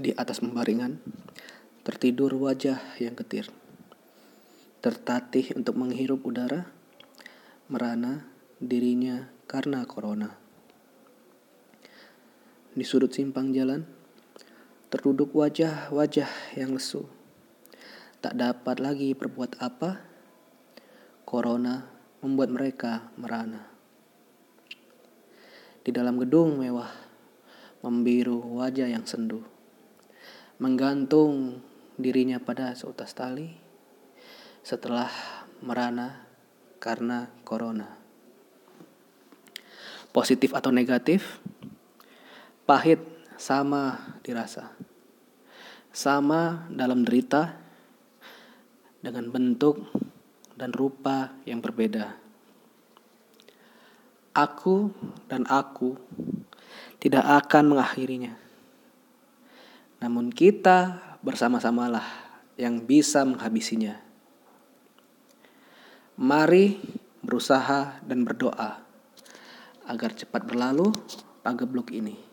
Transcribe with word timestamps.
Di 0.00 0.16
atas 0.16 0.40
membaringan, 0.40 0.96
tertidur 1.84 2.32
wajah 2.32 2.80
yang 2.96 3.12
ketir. 3.12 3.52
Tertatih 4.80 5.52
untuk 5.60 5.76
menghirup 5.76 6.24
udara, 6.24 6.72
merana 7.68 8.24
dirinya 8.56 9.28
karena 9.44 9.84
corona. 9.84 10.40
Di 12.72 12.80
sudut 12.80 13.12
simpang 13.12 13.52
jalan, 13.52 13.84
terduduk 14.88 15.36
wajah-wajah 15.36 16.56
yang 16.56 16.72
lesu. 16.72 17.04
Tak 18.24 18.40
dapat 18.40 18.80
lagi 18.80 19.12
berbuat 19.12 19.60
apa, 19.60 20.00
corona 21.28 21.84
membuat 22.24 22.48
mereka 22.48 23.12
merana. 23.20 23.68
Di 25.84 25.92
dalam 25.92 26.16
gedung 26.16 26.56
mewah, 26.56 26.88
membiru 27.84 28.40
wajah 28.56 28.88
yang 28.88 29.04
sendu 29.04 29.59
menggantung 30.60 31.64
dirinya 31.96 32.36
pada 32.36 32.76
seutas 32.76 33.16
tali 33.16 33.56
setelah 34.60 35.08
merana 35.64 36.28
karena 36.76 37.32
corona. 37.48 37.88
Positif 40.12 40.52
atau 40.52 40.68
negatif, 40.68 41.40
pahit 42.68 43.00
sama 43.40 43.96
dirasa. 44.20 44.68
Sama 45.96 46.68
dalam 46.68 47.08
derita 47.08 47.56
dengan 49.00 49.32
bentuk 49.32 49.80
dan 50.60 50.76
rupa 50.76 51.32
yang 51.48 51.64
berbeda. 51.64 52.20
Aku 54.36 54.92
dan 55.24 55.48
aku 55.48 55.96
tidak 57.00 57.24
akan 57.48 57.74
mengakhirinya 57.74 58.49
namun 60.00 60.32
kita 60.32 60.96
bersama-samalah 61.20 62.04
yang 62.56 62.80
bisa 62.84 63.24
menghabisinya. 63.24 64.00
Mari 66.20 66.80
berusaha 67.20 68.00
dan 68.04 68.24
berdoa 68.24 68.80
agar 69.84 70.12
cepat 70.12 70.44
berlalu 70.44 70.92
pagebluk 71.44 71.92
ini. 71.92 72.29